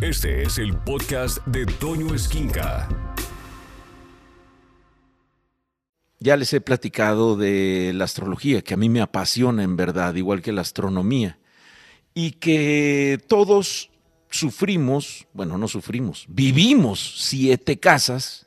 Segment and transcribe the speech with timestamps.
[0.00, 2.88] Este es el podcast de Toño Esquinca.
[6.20, 10.40] Ya les he platicado de la astrología, que a mí me apasiona en verdad, igual
[10.40, 11.40] que la astronomía,
[12.14, 13.90] y que todos
[14.30, 18.46] sufrimos, bueno, no sufrimos, vivimos siete casas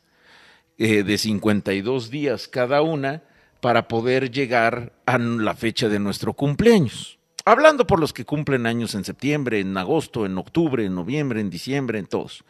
[0.77, 3.23] eh, de 52 días cada una
[3.59, 7.20] para poder llegar a la fecha de nuestro cumpleaños.
[7.44, 11.50] Hablando por los que cumplen años en septiembre, en agosto, en octubre, en noviembre, en
[11.50, 12.44] diciembre, en todos.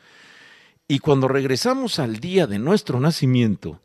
[0.87, 3.79] Y cuando regresamos al día de nuestro nacimiento,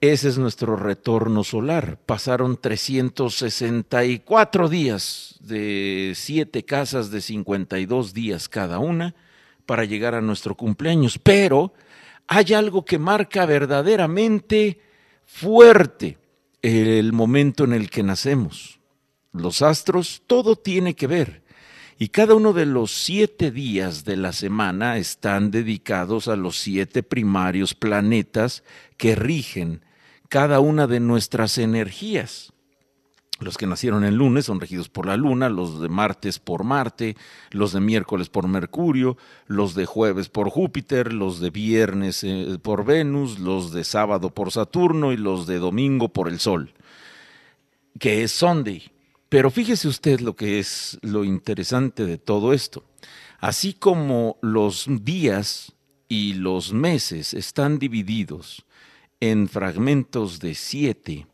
[0.00, 2.00] ese es nuestro retorno solar.
[2.04, 9.14] Pasaron 364 días de siete casas de 52 días cada una
[9.64, 11.20] para llegar a nuestro cumpleaños.
[11.20, 11.72] Pero
[12.26, 14.80] hay algo que marca verdaderamente
[15.24, 16.18] fuerte
[16.62, 18.75] el momento en el que nacemos
[19.32, 21.42] los astros, todo tiene que ver.
[21.98, 27.02] Y cada uno de los siete días de la semana están dedicados a los siete
[27.02, 28.64] primarios planetas
[28.98, 29.82] que rigen
[30.28, 32.52] cada una de nuestras energías.
[33.38, 37.16] Los que nacieron el lunes son regidos por la luna, los de martes por Marte,
[37.50, 42.86] los de miércoles por Mercurio, los de jueves por Júpiter, los de viernes eh, por
[42.86, 46.72] Venus, los de sábado por Saturno y los de domingo por el Sol,
[47.98, 48.90] que es Sunday.
[49.28, 52.84] Pero fíjese usted lo que es lo interesante de todo esto.
[53.38, 55.74] Así como los días
[56.08, 58.64] y los meses están divididos
[59.20, 61.26] en fragmentos de siete,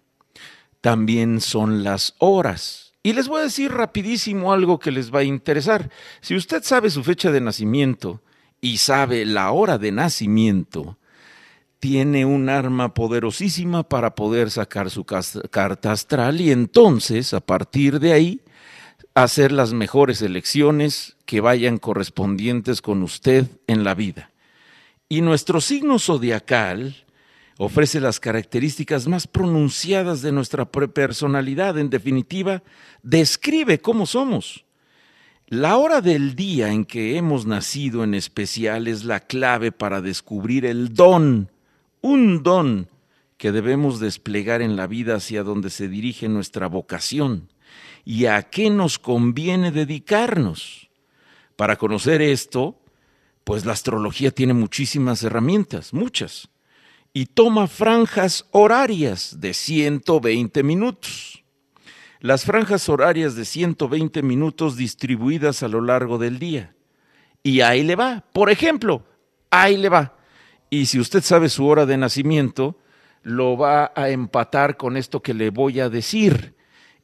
[0.81, 2.93] también son las horas.
[3.03, 5.91] Y les voy a decir rapidísimo algo que les va a interesar.
[6.21, 8.23] Si usted sabe su fecha de nacimiento
[8.61, 10.99] y sabe la hora de nacimiento,
[11.83, 18.13] tiene un arma poderosísima para poder sacar su carta astral y entonces, a partir de
[18.13, 18.41] ahí,
[19.15, 24.31] hacer las mejores elecciones que vayan correspondientes con usted en la vida.
[25.09, 27.05] Y nuestro signo zodiacal
[27.59, 32.63] ofrece las características más pronunciadas de nuestra personalidad, en definitiva,
[33.03, 34.65] describe cómo somos.
[35.49, 40.65] La hora del día en que hemos nacido en especial es la clave para descubrir
[40.65, 41.51] el don
[42.03, 42.89] un don
[43.39, 47.49] que debemos desplegar en la vida hacia donde se dirige nuestra vocación
[48.05, 50.91] y a qué nos conviene dedicarnos.
[51.57, 52.81] Para conocer esto,
[53.45, 56.49] pues la astrología tiene muchísimas herramientas, muchas,
[57.13, 61.45] y toma franjas horarias de 120 minutos.
[62.21, 66.75] Las franjas horarias de 120 minutos distribuidas a lo largo del día.
[67.43, 68.25] Y ahí le va.
[68.33, 69.05] Por ejemplo,
[69.51, 70.17] ahí le va.
[70.73, 72.79] Y si usted sabe su hora de nacimiento,
[73.25, 76.55] lo va a empatar con esto que le voy a decir.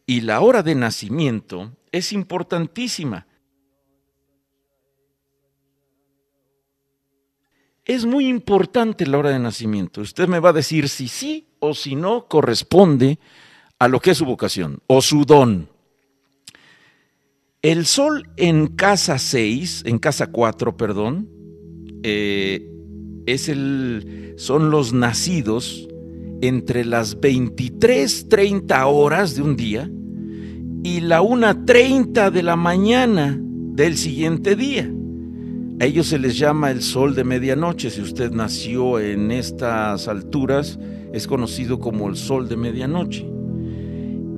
[0.07, 3.27] Y la hora de nacimiento es importantísima.
[7.85, 10.01] Es muy importante la hora de nacimiento.
[10.01, 13.19] Usted me va a decir si sí o si no corresponde
[13.79, 15.69] a lo que es su vocación o su don.
[17.61, 21.29] El sol en casa 6, en casa 4, perdón,
[22.03, 22.77] eh,
[23.33, 25.89] es el, son los nacidos
[26.41, 29.91] entre las 23.30 horas de un día
[30.83, 34.91] y la 1.30 de la mañana del siguiente día.
[35.81, 37.91] A ellos se les llama el sol de medianoche.
[37.91, 40.79] Si usted nació en estas alturas,
[41.13, 43.29] es conocido como el sol de medianoche.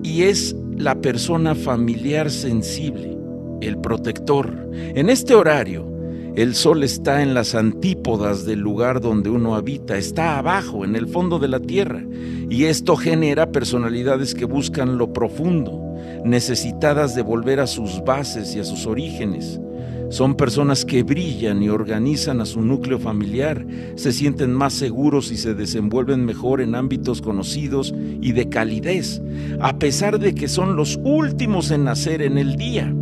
[0.03, 3.17] Y es la persona familiar sensible,
[3.61, 4.71] el protector.
[4.72, 5.90] En este horario,
[6.37, 11.09] el sol está en las antípodas del lugar donde uno habita, está abajo, en el
[11.09, 12.05] fondo de la tierra,
[12.49, 18.61] y esto genera personalidades que buscan lo profundo, necesitadas de volver a sus bases y
[18.61, 19.61] a sus orígenes.
[20.09, 25.37] Son personas que brillan y organizan a su núcleo familiar, se sienten más seguros y
[25.37, 29.21] se desenvuelven mejor en ámbitos conocidos y de calidez,
[29.61, 32.95] a pesar de que son los últimos en nacer en el día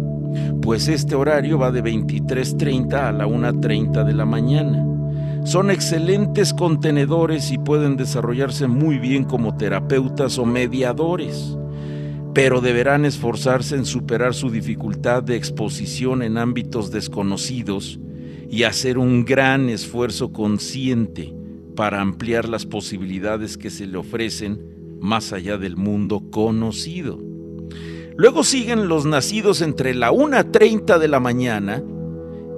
[0.68, 4.84] pues este horario va de 23.30 a la 1.30 de la mañana.
[5.46, 11.56] Son excelentes contenedores y pueden desarrollarse muy bien como terapeutas o mediadores,
[12.34, 17.98] pero deberán esforzarse en superar su dificultad de exposición en ámbitos desconocidos
[18.50, 21.34] y hacer un gran esfuerzo consciente
[21.76, 27.37] para ampliar las posibilidades que se le ofrecen más allá del mundo conocido.
[28.18, 31.84] Luego siguen los nacidos entre la 1.30 de la mañana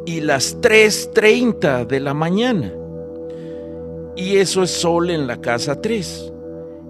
[0.07, 2.73] y las 3.30 de la mañana.
[4.17, 6.33] Y eso es sol en la casa 3.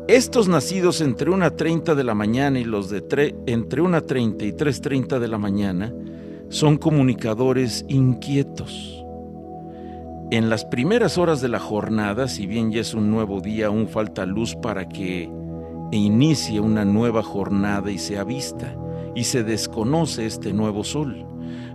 [0.06, 2.98] Estos nacidos entre 1.30 de la mañana y los de
[3.46, 5.92] entre 1.30 y 3.30 de la mañana
[6.48, 9.04] son comunicadores inquietos.
[10.30, 13.88] En las primeras horas de la jornada, si bien ya es un nuevo día, aún
[13.88, 15.28] falta luz para que
[15.96, 18.76] inicie una nueva jornada y se vista,
[19.14, 21.26] y se desconoce este nuevo sol.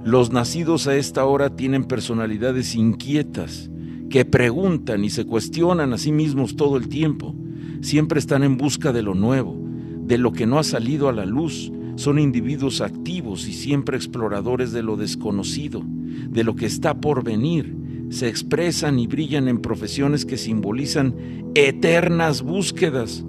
[0.04, 3.70] Los nacidos a esta hora tienen personalidades inquietas,
[4.10, 7.36] que preguntan y se cuestionan a sí mismos todo el tiempo.
[7.82, 9.58] Siempre están en busca de lo nuevo,
[10.06, 11.72] de lo que no ha salido a la luz.
[11.96, 17.86] Son individuos activos y siempre exploradores de lo desconocido, de lo que está por venir
[18.10, 21.16] se expresan y brillan en profesiones que simbolizan
[21.56, 23.26] eternas búsquedas.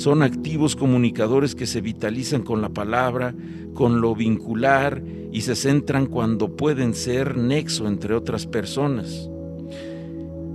[0.00, 3.34] Son activos comunicadores que se vitalizan con la palabra,
[3.74, 9.28] con lo vincular y se centran cuando pueden ser nexo entre otras personas.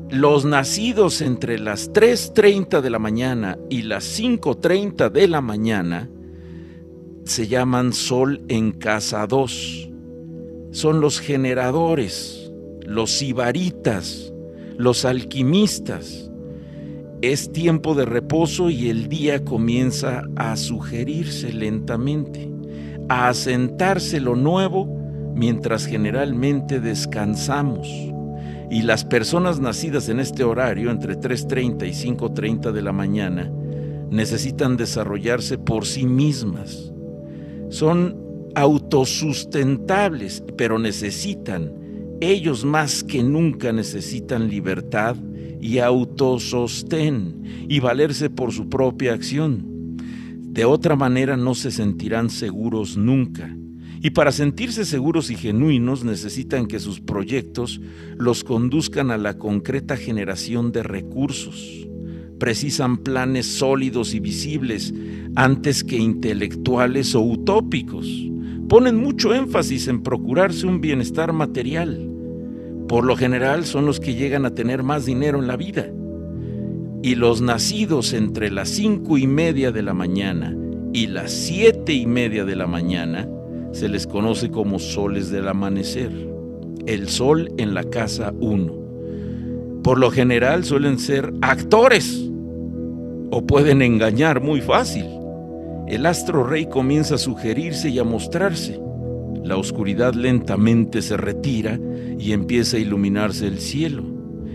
[0.10, 6.10] Los nacidos entre las 3.30 de la mañana y las 5.30 de la mañana
[7.24, 9.90] se llaman Sol en casa 2.
[10.72, 12.46] Son los generadores
[12.86, 14.34] los sibaritas,
[14.78, 16.32] los alquimistas.
[17.32, 22.52] Es tiempo de reposo y el día comienza a sugerirse lentamente,
[23.10, 24.86] a asentarse lo nuevo
[25.34, 27.88] mientras generalmente descansamos.
[28.70, 33.52] Y las personas nacidas en este horario, entre 3.30 y 5.30 de la mañana,
[34.12, 36.94] necesitan desarrollarse por sí mismas.
[37.70, 38.22] Son
[38.54, 41.74] autosustentables, pero necesitan
[42.22, 45.16] ellos más que nunca necesitan libertad
[45.62, 49.98] y autosostén y valerse por su propia acción.
[50.56, 53.56] De otra manera no se sentirán seguros nunca.
[54.02, 57.82] Y para sentirse seguros y genuinos necesitan que sus proyectos
[58.18, 61.88] los conduzcan a la concreta generación de recursos.
[62.40, 64.94] Precisan planes sólidos y visibles
[65.36, 68.08] antes que intelectuales o utópicos
[68.70, 72.15] ponen mucho énfasis en procurarse un bienestar material.
[72.88, 75.88] Por lo general son los que llegan a tener más dinero en la vida.
[77.02, 80.56] Y los nacidos entre las cinco y media de la mañana
[80.94, 83.28] y las siete y media de la mañana
[83.72, 86.12] se les conoce como soles del amanecer.
[86.86, 89.82] El sol en la casa 1.
[89.84, 92.30] Por lo general suelen ser actores
[93.32, 95.06] o pueden engañar muy fácil
[95.88, 98.80] el astro rey comienza a sugerirse y a mostrarse.
[99.46, 101.80] La oscuridad lentamente se retira
[102.20, 104.04] y empieza a iluminarse el cielo.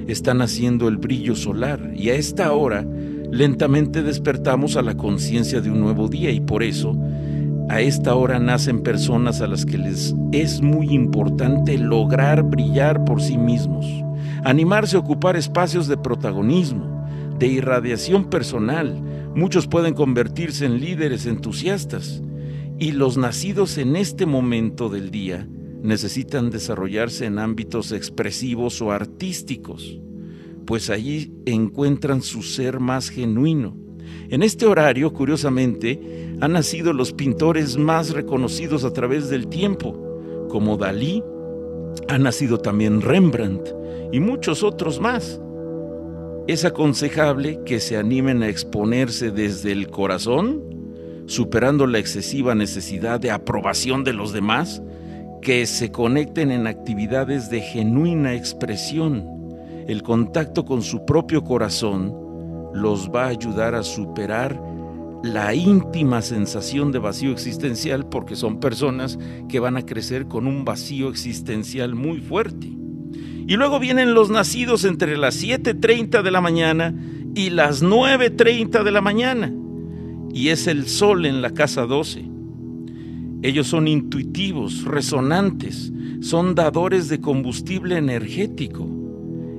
[0.09, 2.85] Está naciendo el brillo solar y a esta hora
[3.31, 6.99] lentamente despertamos a la conciencia de un nuevo día y por eso
[7.69, 13.23] a esta hora nacen personas a las que les es muy importante lograr brillar por
[13.23, 13.87] sí mismos,
[14.43, 17.07] animarse a ocupar espacios de protagonismo,
[17.39, 19.01] de irradiación personal,
[19.35, 22.21] Muchos pueden convertirse en líderes entusiastas
[22.81, 25.47] y los nacidos en este momento del día
[25.83, 30.01] necesitan desarrollarse en ámbitos expresivos o artísticos,
[30.65, 33.77] pues allí encuentran su ser más genuino.
[34.31, 40.79] En este horario, curiosamente, han nacido los pintores más reconocidos a través del tiempo, como
[40.79, 41.23] Dalí,
[42.09, 43.69] ha nacido también Rembrandt
[44.11, 45.39] y muchos otros más
[46.47, 50.80] es aconsejable que se animen a exponerse desde el corazón,
[51.31, 54.83] superando la excesiva necesidad de aprobación de los demás,
[55.41, 59.25] que se conecten en actividades de genuina expresión.
[59.87, 62.13] El contacto con su propio corazón
[62.75, 64.61] los va a ayudar a superar
[65.23, 69.17] la íntima sensación de vacío existencial porque son personas
[69.49, 72.67] que van a crecer con un vacío existencial muy fuerte.
[73.47, 76.93] Y luego vienen los nacidos entre las 7.30 de la mañana
[77.37, 79.53] y las 9.30 de la mañana.
[80.33, 82.25] Y es el sol en la casa 12.
[83.43, 88.87] Ellos son intuitivos, resonantes, son dadores de combustible energético.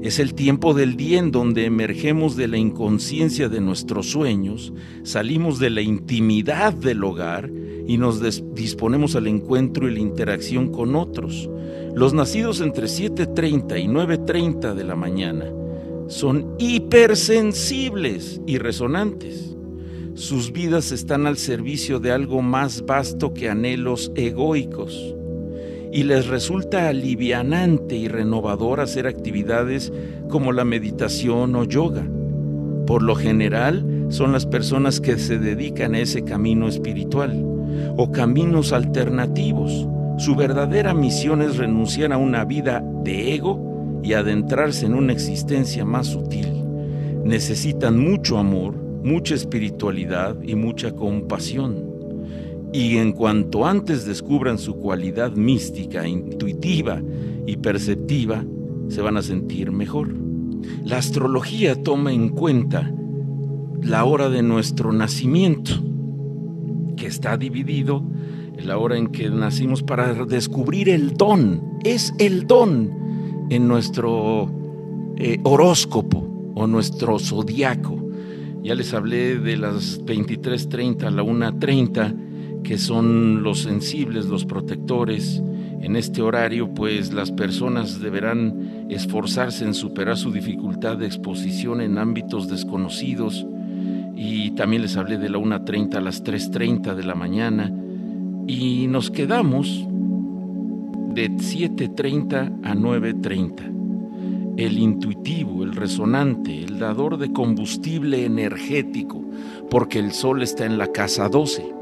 [0.02, 4.74] Es el tiempo del día en donde emergemos de la inconsciencia de nuestros sueños,
[5.04, 7.52] salimos de la intimidad del hogar
[7.88, 8.22] y nos
[8.56, 11.50] disponemos al encuentro y la interacción con otros.
[11.96, 15.46] Los nacidos entre 7.30 y 9.30 de la mañana
[16.08, 19.51] son hipersensibles y resonantes.
[20.22, 25.16] Sus vidas están al servicio de algo más vasto que anhelos egoicos
[25.92, 29.92] y les resulta alivianante y renovador hacer actividades
[30.30, 32.08] como la meditación o yoga.
[32.86, 37.44] Por lo general son las personas que se dedican a ese camino espiritual
[37.98, 39.88] o caminos alternativos
[40.20, 45.84] su verdadera misión es renunciar a una vida de ego y adentrarse en una existencia
[45.84, 46.64] más sutil.
[47.24, 51.92] Necesitan mucho amor, mucha espiritualidad y mucha compasión.
[52.74, 57.02] Y en cuanto antes descubran su cualidad mística, intuitiva
[57.46, 58.46] y perceptiva,
[58.88, 60.14] se van a sentir mejor.
[60.86, 62.92] La astrología toma en cuenta
[63.82, 65.72] la hora de nuestro nacimiento,
[66.96, 68.04] que está dividido
[68.58, 71.80] en la hora en que nacimos para descubrir el don.
[71.84, 74.50] Es el don en nuestro
[75.18, 78.01] eh, horóscopo o nuestro zodiaco.
[78.64, 85.42] Ya les hablé de las 23.30 a la 1.30, que son los sensibles, los protectores.
[85.82, 91.98] En este horario, pues las personas deberán esforzarse en superar su dificultad de exposición en
[91.98, 93.48] ámbitos desconocidos.
[94.16, 97.74] Y también les hablé de la 1.30 a las 3.30 de la mañana.
[98.48, 99.88] Y nos quedamos
[101.16, 103.81] de 7.30 a 9.30
[104.58, 109.24] el intuitivo, el resonante, el dador de combustible energético,
[109.70, 111.82] porque el sol está en la casa 12.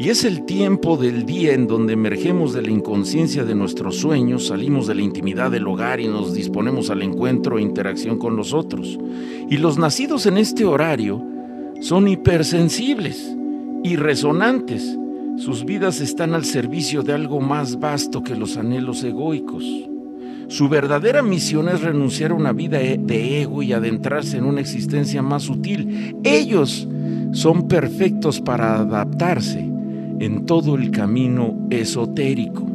[0.00, 4.46] Y es el tiempo del día en donde emergemos de la inconsciencia de nuestros sueños,
[4.46, 8.54] salimos de la intimidad del hogar y nos disponemos al encuentro e interacción con los
[8.54, 8.96] otros.
[9.50, 11.24] Y los nacidos en este horario
[11.80, 13.36] son hipersensibles
[13.82, 14.96] y resonantes.
[15.36, 19.64] Sus vidas están al servicio de algo más vasto que los anhelos egoicos.
[20.48, 24.62] Su verdadera misión es renunciar a una vida e-, de ego y adentrarse en una
[24.62, 26.16] existencia más sutil.
[26.24, 26.88] Ellos
[27.32, 29.60] son perfectos para adaptarse
[30.20, 32.66] en todo el camino esotérico.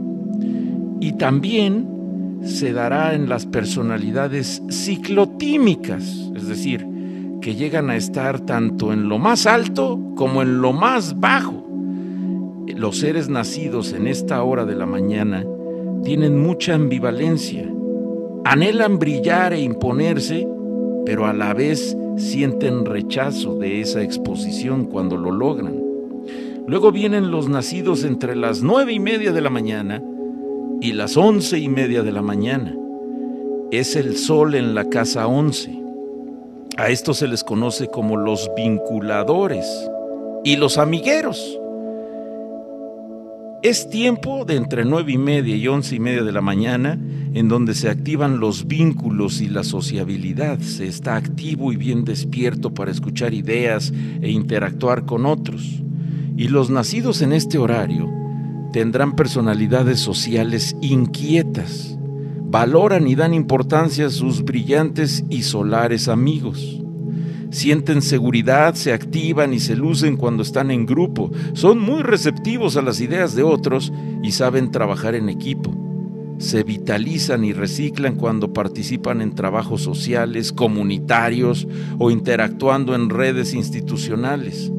[0.99, 6.85] Y también se dará en las personalidades ciclotímicas, es decir,
[7.41, 11.67] que llegan a estar tanto en lo más alto como en lo más bajo.
[12.67, 15.43] Los seres nacidos en esta hora de la mañana
[16.03, 17.67] tienen mucha ambivalencia.
[18.45, 20.47] Anhelan brillar e imponerse,
[21.05, 25.81] pero a la vez sienten rechazo de esa exposición cuando lo logran.
[26.67, 30.01] Luego vienen los nacidos entre las nueve y media de la mañana
[30.81, 32.75] y las once y media de la mañana.
[33.71, 35.77] Es el sol en la casa once.
[36.77, 39.65] A esto se les conoce como los vinculadores
[40.43, 41.59] y los amigueros.
[43.63, 46.99] Es tiempo de entre nueve y media y once y media de la mañana
[47.33, 50.59] en donde se activan los vínculos y la sociabilidad.
[50.59, 55.81] Se está activo y bien despierto para escuchar ideas e interactuar con otros.
[56.35, 58.11] Y los nacidos en este horario
[58.73, 61.97] tendrán personalidades sociales inquietas.
[62.41, 66.82] Valoran y dan importancia a sus brillantes y solares amigos
[67.53, 72.81] sienten seguridad, se activan y se lucen cuando están en grupo, son muy receptivos a
[72.81, 73.93] las ideas de otros
[74.23, 75.71] y saben trabajar en equipo.
[76.39, 81.67] Se vitalizan y reciclan cuando participan en trabajos sociales, comunitarios
[81.99, 84.71] o interactuando en redes institucionales.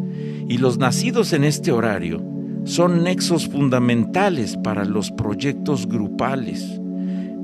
[0.49, 2.23] Y los nacidos en este horario
[2.65, 6.81] son nexos fundamentales para los proyectos grupales,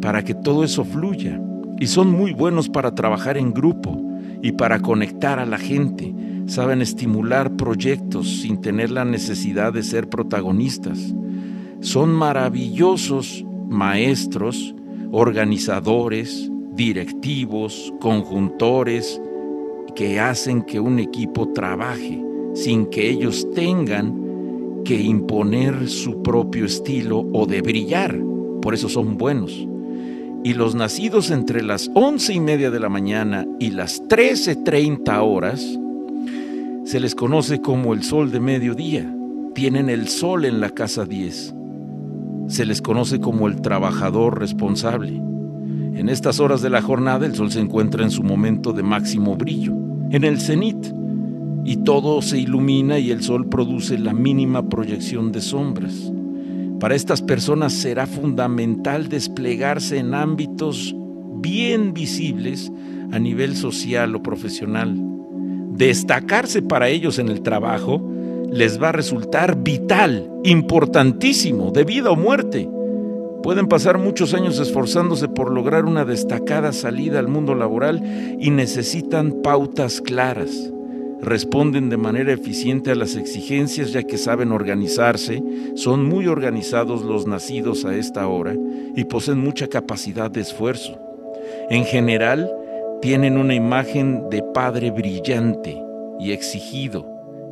[0.03, 1.41] para que todo eso fluya.
[1.79, 4.10] Y son muy buenos para trabajar en grupo
[4.43, 6.15] y para conectar a la gente.
[6.47, 11.15] Saben estimular proyectos sin tener la necesidad de ser protagonistas.
[11.81, 14.75] Son maravillosos maestros,
[15.13, 19.21] organizadores, directivos, conjuntores,
[19.95, 22.23] que hacen que un equipo trabaje
[22.55, 28.19] sin que ellos tengan que imponer su propio estilo o de brillar.
[28.63, 29.69] Por eso son buenos
[30.43, 35.23] y los nacidos entre las once y media de la mañana y las trece treinta
[35.23, 35.79] horas
[36.85, 39.15] se les conoce como el sol de mediodía.
[39.55, 41.55] Tienen el sol en la casa 10.
[42.49, 45.13] Se les conoce como el trabajador responsable.
[45.15, 49.37] En estas horas de la jornada el sol se encuentra en su momento de máximo
[49.37, 49.75] brillo,
[50.11, 50.87] en el cenit,
[51.65, 56.11] y todo se ilumina y el sol produce la mínima proyección de sombras.
[56.81, 60.97] Para estas personas será fundamental desplegarse en ámbitos
[61.37, 62.73] bien visibles
[63.13, 64.97] a nivel social o profesional.
[65.73, 68.03] Destacarse para ellos en el trabajo
[68.51, 72.67] les va a resultar vital, importantísimo, de vida o muerte.
[73.43, 78.03] Pueden pasar muchos años esforzándose por lograr una destacada salida al mundo laboral
[78.41, 80.73] y necesitan pautas claras
[81.23, 85.43] responden de manera eficiente a las exigencias ya que saben organizarse,
[85.75, 88.55] son muy organizados los nacidos a esta hora
[88.97, 90.99] y poseen mucha capacidad de esfuerzo.
[91.69, 92.51] En general,
[93.03, 95.81] tienen una imagen de padre brillante
[96.19, 97.07] y exigido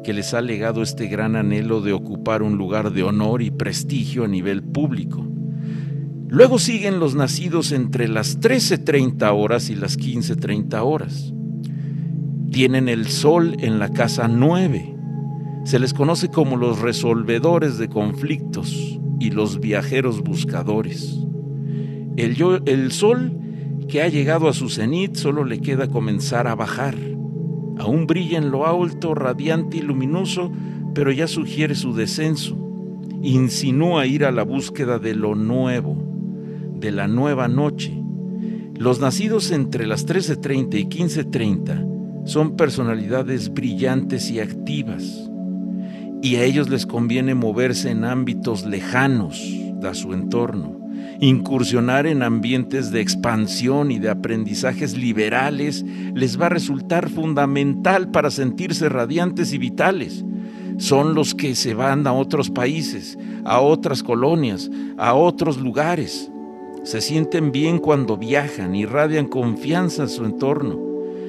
[0.04, 4.24] que les ha legado este gran anhelo de ocupar un lugar de honor y prestigio
[4.24, 5.26] a nivel público.
[6.28, 11.32] Luego siguen los nacidos entre las 13.30 horas y las 15.30 horas
[12.50, 14.94] tienen el sol en la casa 9.
[15.64, 21.18] Se les conoce como los resolvedores de conflictos y los viajeros buscadores.
[22.16, 22.36] El,
[22.66, 23.38] el sol
[23.88, 26.96] que ha llegado a su cenit, solo le queda comenzar a bajar.
[27.78, 30.50] Aún brilla en lo alto, radiante y luminoso,
[30.94, 32.56] pero ya sugiere su descenso.
[33.22, 35.96] Insinúa ir a la búsqueda de lo nuevo,
[36.74, 37.94] de la nueva noche.
[38.74, 41.87] Los nacidos entre las 13.30 y 15.30
[42.28, 45.28] son personalidades brillantes y activas,
[46.22, 49.42] y a ellos les conviene moverse en ámbitos lejanos
[49.80, 50.78] de su entorno
[51.20, 58.30] Incursionar en ambientes de expansión y de aprendizajes liberales les va a resultar fundamental para
[58.30, 60.24] sentirse radiantes y vitales.
[60.76, 66.30] Son los que se van a otros países, a otras colonias, a otros lugares.
[66.84, 70.87] Se sienten bien cuando viajan, irradian confianza en su entorno.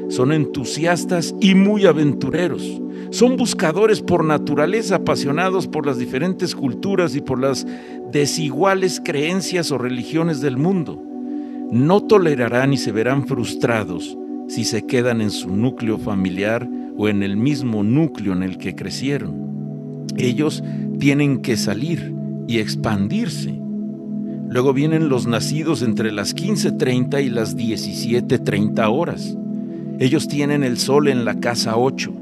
[0.09, 7.21] Son entusiastas y muy aventureros son buscadores por naturaleza, apasionados por las diferentes culturas y
[7.21, 7.65] por las
[8.11, 11.01] desiguales creencias o religiones del mundo.
[11.71, 14.15] No tolerarán y se verán frustrados
[14.47, 18.75] si se quedan en su núcleo familiar o en el mismo núcleo en el que
[18.75, 20.05] crecieron.
[20.17, 20.63] Ellos
[20.99, 22.13] tienen que salir
[22.47, 23.59] y expandirse.
[24.49, 29.35] Luego vienen los nacidos entre las 15.30 y las 17.30 horas.
[29.99, 32.19] Ellos tienen el sol en la casa 8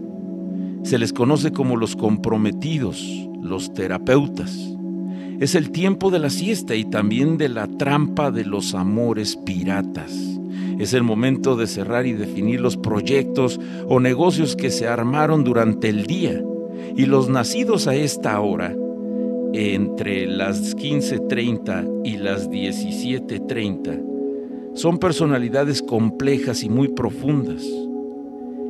[0.87, 4.57] se les conoce como los comprometidos, los terapeutas.
[5.41, 10.13] Es el tiempo de la siesta y también de la trampa de los amores piratas.
[10.79, 15.89] Es el momento de cerrar y definir los proyectos o negocios que se armaron durante
[15.89, 16.41] el día.
[16.95, 18.73] Y los nacidos a esta hora,
[19.51, 24.16] entre las 15.30 y las 17.30,
[24.77, 27.63] son personalidades complejas y muy profundas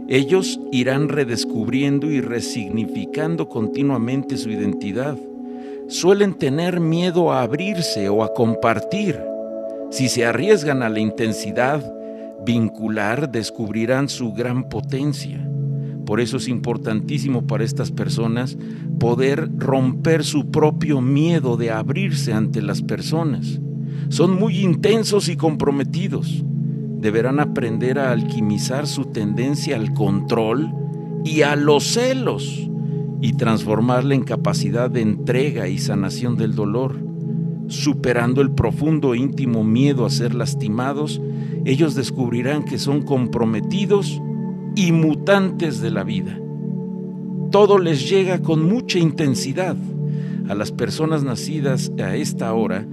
[0.10, 5.18] ellos irán redescubriendo y resignificando continuamente su identidad.
[5.90, 9.20] Suelen tener miedo a abrirse o a compartir.
[9.92, 11.94] Si se arriesgan a la intensidad
[12.46, 15.46] vincular, descubrirán su gran potencia.
[16.06, 18.58] Por eso es importantísimo para estas personas
[19.00, 23.60] poder romper su propio miedo de abrirse ante las personas.
[24.10, 26.44] Son muy intensos y comprometidos
[27.00, 30.74] deberán aprender a alquimizar su tendencia al control
[31.24, 32.70] y a los celos
[33.22, 36.96] y transformarla en capacidad de entrega y sanación del dolor.
[37.68, 41.22] Superando el profundo e íntimo miedo a ser lastimados,
[41.66, 44.22] ellos descubrirán que son comprometidos
[44.76, 46.40] y mutantes de la vida.
[47.52, 49.76] Todo les llega con mucha intensidad.
[50.48, 52.86] A las personas nacidas a esta hora,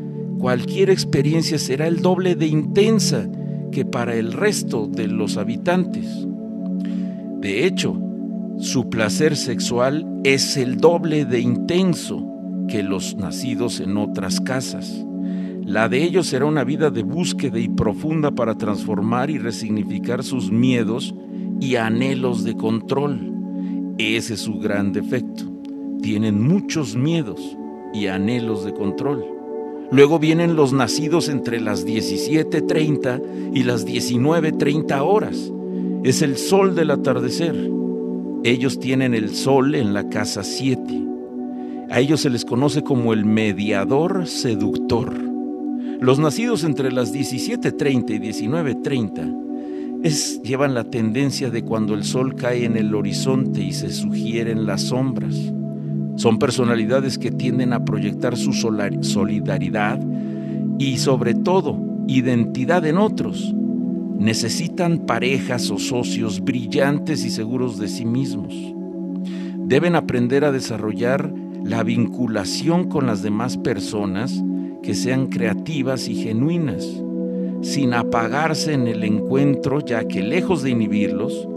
[0.44, 3.26] cualquier experiencia será el doble de intensa
[3.72, 6.06] que para el resto de los habitantes.
[7.40, 7.98] De hecho,
[8.58, 12.28] su placer sexual es el doble de intenso
[12.68, 15.06] que los nacidos en otras casas.
[15.64, 20.52] La de ellos será una vida de búsqueda y profunda para transformar y resignificar sus
[20.52, 21.14] miedos
[21.58, 23.32] y anhelos de control.
[23.96, 25.44] Ese es su gran defecto.
[26.02, 27.56] Tienen muchos miedos
[27.94, 29.33] y anhelos de control.
[29.90, 35.52] Luego vienen los nacidos entre las 17.30 y las 19.30 horas.
[36.02, 37.70] Es el sol del atardecer.
[38.44, 40.82] Ellos tienen el sol en la casa 7.
[41.90, 45.14] A ellos se les conoce como el mediador seductor.
[46.00, 52.34] Los nacidos entre las 17.30 y 19.30 es, llevan la tendencia de cuando el sol
[52.34, 55.34] cae en el horizonte y se sugieren las sombras.
[56.16, 60.00] Son personalidades que tienden a proyectar su solidaridad
[60.78, 63.52] y sobre todo identidad en otros.
[64.18, 68.54] Necesitan parejas o socios brillantes y seguros de sí mismos.
[69.58, 71.32] Deben aprender a desarrollar
[71.64, 74.42] la vinculación con las demás personas
[74.82, 76.86] que sean creativas y genuinas,
[77.62, 81.48] sin apagarse en el encuentro, ya que lejos de inhibirlos,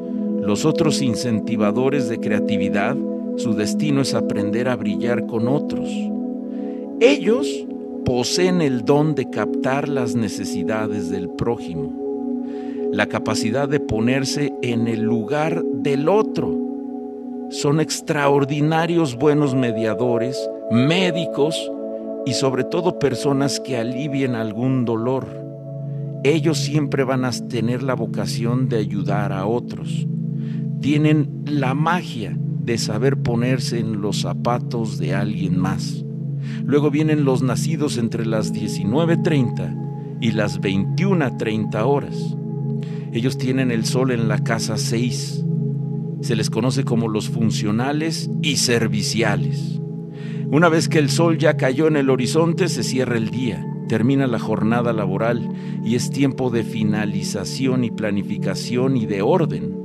[0.42, 2.96] los otros incentivadores de creatividad
[3.38, 5.90] su destino es aprender a brillar con otros.
[7.00, 7.48] Ellos
[8.04, 11.94] poseen el don de captar las necesidades del prójimo,
[12.92, 16.58] la capacidad de ponerse en el lugar del otro.
[17.52, 21.72] Son extraordinarios buenos mediadores, médicos
[22.26, 25.28] y sobre todo personas que alivien algún dolor.
[26.24, 30.08] Ellos siempre van a tener la vocación de ayudar a otros.
[30.82, 32.36] Tienen la magia
[32.68, 36.04] de saber ponerse en los zapatos de alguien más.
[36.64, 42.36] Luego vienen los nacidos entre las 19.30 y las 21.30 horas.
[43.14, 45.46] Ellos tienen el sol en la casa 6.
[46.20, 49.80] Se les conoce como los funcionales y serviciales.
[50.52, 54.28] Una vez que el sol ya cayó en el horizonte, se cierra el día termina
[54.28, 55.50] la jornada laboral
[55.82, 59.77] y es tiempo de finalización y planificación y de orden.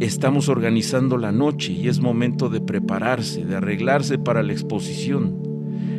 [0.00, 5.36] Estamos organizando la noche y es momento de prepararse, de arreglarse para la exposición.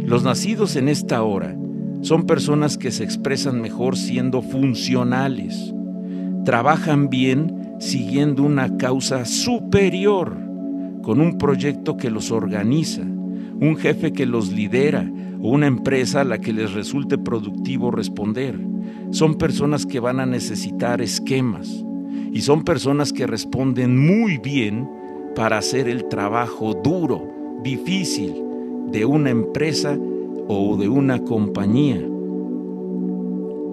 [0.08, 1.56] Los nacidos en esta hora
[2.02, 5.72] son personas que se expresan mejor siendo funcionales.
[6.46, 10.36] Trabajan bien siguiendo una causa superior,
[11.04, 15.08] con un proyecto que los organiza, un jefe que los lidera
[15.40, 18.60] o una empresa a la que les resulte productivo responder.
[19.12, 21.86] Son personas que van a necesitar esquemas
[22.32, 24.89] y son personas que responden muy bien
[25.36, 27.28] para hacer el trabajo duro,
[27.63, 28.34] difícil
[28.91, 29.98] de una empresa
[30.48, 32.02] o de una compañía.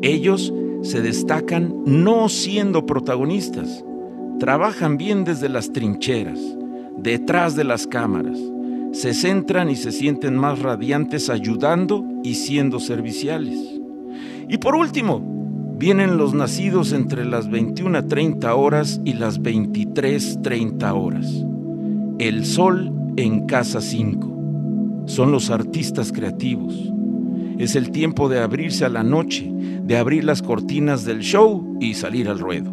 [0.03, 3.85] Ellos se destacan no siendo protagonistas,
[4.39, 6.39] trabajan bien desde las trincheras,
[6.97, 8.39] detrás de las cámaras,
[8.93, 13.59] se centran y se sienten más radiantes ayudando y siendo serviciales.
[14.49, 15.38] Y por último,
[15.79, 21.45] vienen los nacidos entre las 21 a 30 horas y las 23 30 horas.
[22.19, 26.75] El sol en casa 5 son los artistas creativos.
[27.59, 31.95] Es el tiempo de abrirse a la noche, de abrir las cortinas del show y
[31.95, 32.73] salir al ruedo.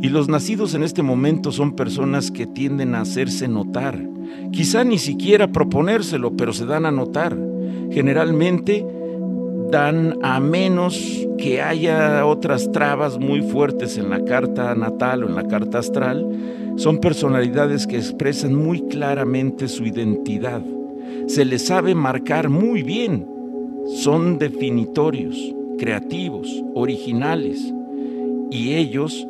[0.00, 4.00] Y los nacidos en este momento son personas que tienden a hacerse notar.
[4.52, 7.36] Quizá ni siquiera proponérselo, pero se dan a notar.
[7.90, 8.86] Generalmente
[9.74, 15.44] a menos que haya otras trabas muy fuertes en la carta natal o en la
[15.44, 16.26] carta astral,
[16.76, 20.62] son personalidades que expresan muy claramente su identidad
[21.26, 23.26] se les sabe marcar muy bien.
[23.86, 27.72] Son definitorios, creativos, originales.
[28.50, 29.26] Y ellos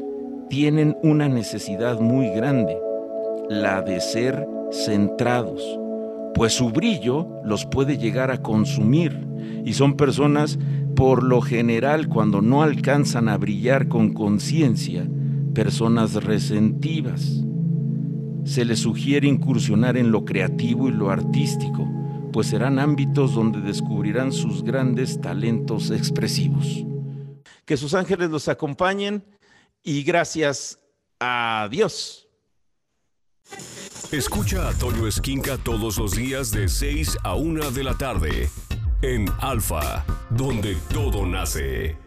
[0.48, 2.76] tienen una necesidad muy grande,
[3.48, 5.62] la de ser centrados,
[6.34, 9.26] pues su brillo los puede llegar a consumir.
[9.64, 10.58] Y son personas,
[10.96, 15.06] por lo general, cuando no alcanzan a brillar con conciencia,
[15.54, 17.44] personas resentivas
[18.44, 21.88] se les sugiere incursionar en lo creativo y lo artístico,
[22.32, 26.84] pues serán ámbitos donde descubrirán sus grandes talentos expresivos.
[27.64, 29.24] Que sus ángeles los acompañen
[29.82, 30.78] y gracias
[31.20, 32.28] a Dios.
[34.14, 38.48] Escucha a Toño Esquinca todos los días de 6 a 1 de la tarde
[39.02, 42.03] en Alfa, donde todo nace.